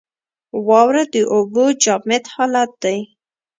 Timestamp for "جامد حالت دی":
1.83-2.97